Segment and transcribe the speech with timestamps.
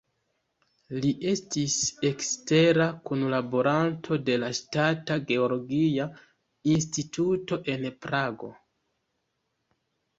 [1.03, 1.75] Li estis
[2.09, 6.11] ekstera kunlaboranto de la Ŝtata Geologia
[6.79, 8.55] Instituto en Prago.